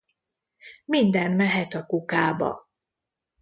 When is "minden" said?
0.85-1.31